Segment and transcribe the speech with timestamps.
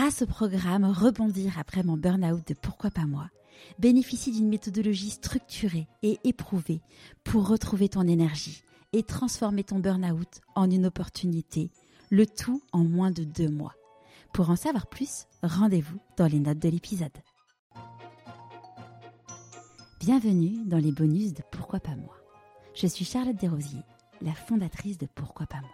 [0.00, 3.28] grâce au programme Rebondir après mon burn-out de Pourquoi pas moi,
[3.78, 6.80] bénéficie d'une méthodologie structurée et éprouvée
[7.22, 8.62] pour retrouver ton énergie
[8.94, 11.70] et transformer ton burn-out en une opportunité,
[12.08, 13.74] le tout en moins de deux mois.
[14.32, 17.18] Pour en savoir plus, rendez-vous dans les notes de l'épisode.
[20.00, 22.16] Bienvenue dans les bonus de Pourquoi pas moi.
[22.74, 23.84] Je suis Charlotte Desrosiers,
[24.22, 25.68] la fondatrice de Pourquoi pas moi.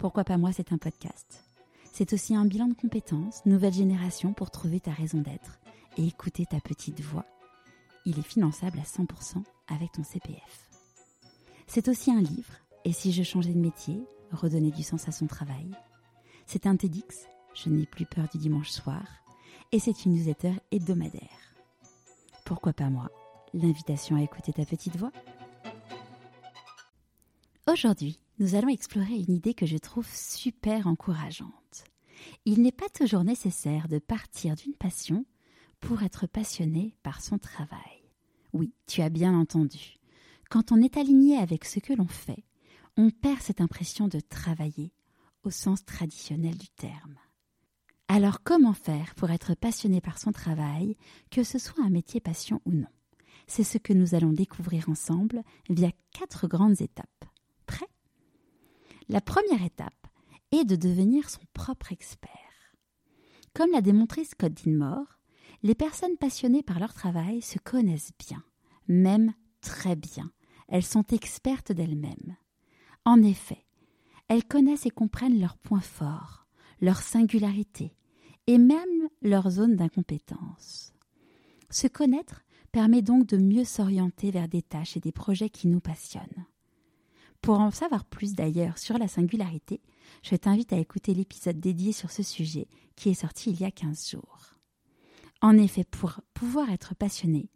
[0.00, 1.44] Pourquoi pas moi, c'est un podcast.
[1.92, 5.58] C'est aussi un bilan de compétences, nouvelle génération pour trouver ta raison d'être
[5.96, 7.26] et écouter ta petite voix.
[8.06, 10.70] Il est finançable à 100% avec ton CPF.
[11.66, 14.02] C'est aussi un livre, et si je changeais de métier,
[14.32, 15.70] redonner du sens à son travail.
[16.46, 19.02] C'est un TEDx, je n'ai plus peur du dimanche soir,
[19.72, 21.54] et c'est une newsletter hebdomadaire.
[22.44, 23.10] Pourquoi pas moi?
[23.52, 25.12] L'invitation à écouter ta petite voix?
[27.68, 31.84] Aujourd'hui, nous allons explorer une idée que je trouve super encourageante.
[32.46, 35.26] Il n'est pas toujours nécessaire de partir d'une passion
[35.78, 38.02] pour être passionné par son travail.
[38.54, 39.98] Oui, tu as bien entendu.
[40.48, 42.44] Quand on est aligné avec ce que l'on fait,
[42.96, 44.94] on perd cette impression de travailler
[45.42, 47.18] au sens traditionnel du terme.
[48.08, 50.96] Alors comment faire pour être passionné par son travail,
[51.30, 52.88] que ce soit un métier passion ou non?
[53.46, 57.29] C'est ce que nous allons découvrir ensemble via quatre grandes étapes.
[59.10, 60.06] La première étape
[60.52, 62.30] est de devenir son propre expert.
[63.54, 65.18] Comme l'a démontré Scott Dinmore,
[65.64, 68.44] les personnes passionnées par leur travail se connaissent bien,
[68.86, 70.30] même très bien.
[70.68, 72.36] Elles sont expertes d'elles-mêmes.
[73.04, 73.66] En effet,
[74.28, 76.46] elles connaissent et comprennent leurs points forts,
[76.80, 77.96] leurs singularités
[78.46, 80.92] et même leurs zones d'incompétence.
[81.68, 85.80] Se connaître permet donc de mieux s'orienter vers des tâches et des projets qui nous
[85.80, 86.46] passionnent.
[87.42, 89.80] Pour en savoir plus d'ailleurs sur la singularité,
[90.22, 93.70] je t'invite à écouter l'épisode dédié sur ce sujet qui est sorti il y a
[93.70, 94.54] 15 jours.
[95.40, 97.48] En effet, pour pouvoir être passionné,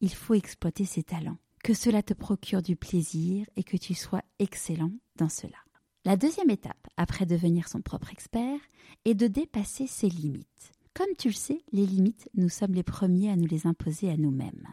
[0.00, 4.22] il faut exploiter ses talents, que cela te procure du plaisir et que tu sois
[4.38, 5.56] excellent dans cela.
[6.04, 8.58] La deuxième étape, après devenir son propre expert,
[9.04, 10.72] est de dépasser ses limites.
[10.94, 14.16] Comme tu le sais, les limites, nous sommes les premiers à nous les imposer à
[14.16, 14.68] nous-mêmes.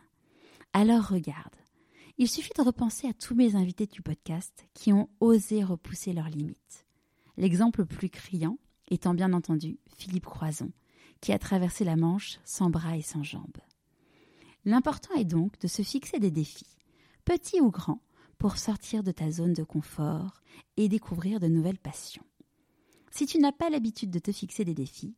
[0.73, 1.55] Alors regarde,
[2.19, 6.27] il suffit de repenser à tous mes invités du podcast qui ont osé repousser leurs
[6.27, 6.85] limites.
[7.37, 8.57] L'exemple le plus criant
[8.89, 10.73] étant bien entendu Philippe Croison,
[11.21, 13.61] qui a traversé la Manche sans bras et sans jambes.
[14.65, 16.77] L'important est donc de se fixer des défis,
[17.23, 18.01] petits ou grands,
[18.37, 20.41] pour sortir de ta zone de confort
[20.75, 22.25] et découvrir de nouvelles passions.
[23.11, 25.15] Si tu n'as pas l'habitude de te fixer des défis,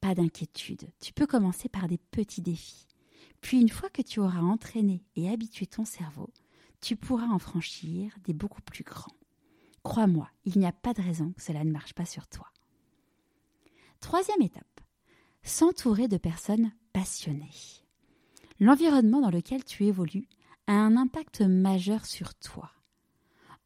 [0.00, 2.89] pas d'inquiétude, tu peux commencer par des petits défis.
[3.40, 6.30] Puis une fois que tu auras entraîné et habitué ton cerveau,
[6.80, 9.12] tu pourras en franchir des beaucoup plus grands.
[9.82, 12.46] Crois-moi, il n'y a pas de raison que cela ne marche pas sur toi.
[14.00, 14.80] Troisième étape,
[15.42, 17.50] s'entourer de personnes passionnées.
[18.58, 20.28] L'environnement dans lequel tu évolues
[20.66, 22.70] a un impact majeur sur toi.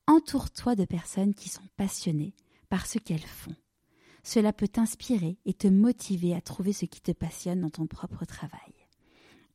[0.07, 2.35] Entoure-toi de personnes qui sont passionnées
[2.69, 3.55] par ce qu'elles font.
[4.23, 8.25] Cela peut t'inspirer et te motiver à trouver ce qui te passionne dans ton propre
[8.25, 8.84] travail.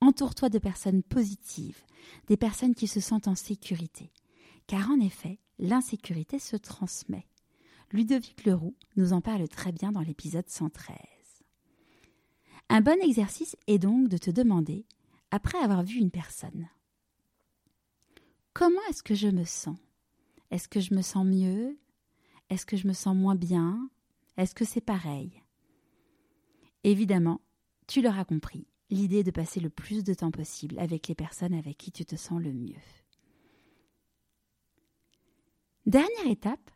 [0.01, 1.83] Entoure-toi de personnes positives,
[2.27, 4.11] des personnes qui se sentent en sécurité.
[4.67, 7.27] Car en effet, l'insécurité se transmet.
[7.91, 10.95] Ludovic Leroux nous en parle très bien dans l'épisode 113.
[12.69, 14.85] Un bon exercice est donc de te demander,
[15.31, 16.69] après avoir vu une personne,
[18.53, 19.77] comment est-ce que je me sens?
[20.51, 21.77] Est-ce que je me sens mieux?
[22.49, 23.89] Est-ce que je me sens moins bien?
[24.37, 25.43] Est-ce que c'est pareil?
[26.83, 27.41] Évidemment,
[27.87, 31.77] tu l'auras compris, l'idée de passer le plus de temps possible avec les personnes avec
[31.77, 32.75] qui tu te sens le mieux.
[35.85, 36.71] Dernière étape,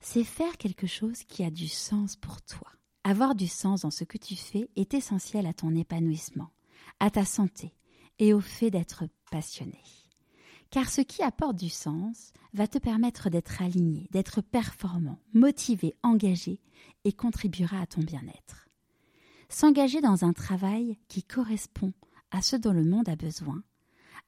[0.00, 2.70] c'est faire quelque chose qui a du sens pour toi.
[3.04, 6.50] Avoir du sens dans ce que tu fais est essentiel à ton épanouissement,
[6.98, 7.74] à ta santé
[8.18, 9.80] et au fait d'être passionné.
[10.70, 16.60] Car ce qui apporte du sens va te permettre d'être aligné, d'être performant, motivé, engagé
[17.04, 18.69] et contribuera à ton bien-être.
[19.50, 21.92] S'engager dans un travail qui correspond
[22.30, 23.64] à ce dont le monde a besoin,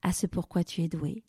[0.03, 1.23] à ce pourquoi tu es doué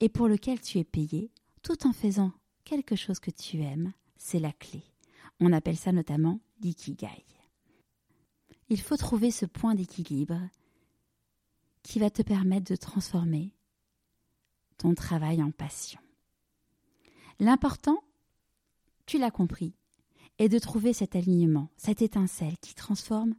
[0.00, 1.32] et pour lequel tu es payé,
[1.62, 2.32] tout en faisant
[2.64, 4.84] quelque chose que tu aimes, c'est la clé.
[5.40, 7.24] On appelle ça notamment l'ikigai.
[8.68, 10.40] Il faut trouver ce point d'équilibre
[11.82, 13.54] qui va te permettre de transformer
[14.76, 16.00] ton travail en passion.
[17.38, 18.04] L'important,
[19.06, 19.74] tu l'as compris,
[20.40, 23.34] est de trouver cet alignement, cette étincelle qui transforme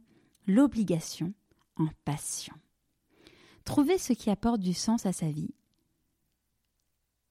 [0.46, 1.34] l'obligation
[1.76, 2.54] en passion.
[3.64, 5.52] Trouver ce qui apporte du sens à sa vie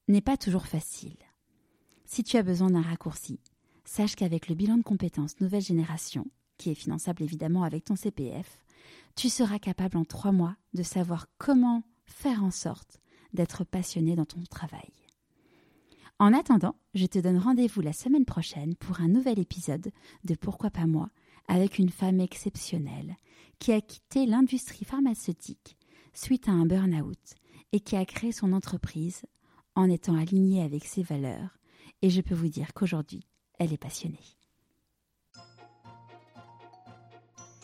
[0.08, 1.16] n'est pas toujours facile.
[2.04, 3.40] Si tu as besoin d'un raccourci,
[3.86, 6.26] sache qu'avec le bilan de compétences nouvelle génération,
[6.58, 8.66] qui est finançable évidemment avec ton CPF,
[9.16, 13.00] tu seras capable en trois mois de savoir comment faire en sorte
[13.32, 15.01] d'être passionné dans ton travail.
[16.22, 19.90] En attendant, je te donne rendez-vous la semaine prochaine pour un nouvel épisode
[20.22, 21.10] de Pourquoi pas moi
[21.48, 23.16] avec une femme exceptionnelle
[23.58, 25.76] qui a quitté l'industrie pharmaceutique
[26.14, 27.18] suite à un burn-out
[27.72, 29.22] et qui a créé son entreprise
[29.74, 31.58] en étant alignée avec ses valeurs.
[32.02, 33.26] Et je peux vous dire qu'aujourd'hui,
[33.58, 34.22] elle est passionnée.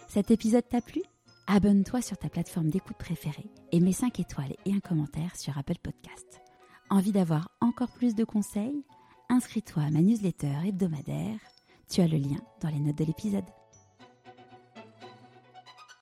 [0.09, 1.03] Cet épisode t'a plu?
[1.47, 5.79] Abonne-toi sur ta plateforme d'écoute préférée et mets 5 étoiles et un commentaire sur Apple
[5.81, 6.41] Podcast.
[6.91, 8.83] Envie d'avoir encore plus de conseils?
[9.29, 11.39] Inscris-toi à ma newsletter hebdomadaire.
[11.91, 13.45] Tu as le lien dans les notes de l'épisode.